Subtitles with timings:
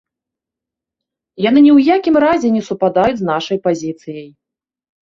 [1.47, 4.29] Яны ні ў якім разе не супадаюць з нашай пазіцыяй.